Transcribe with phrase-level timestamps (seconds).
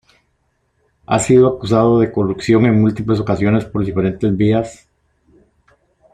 [1.05, 4.89] Ha sido acusado de corrupción en múltiples ocasiones por diferentes vías.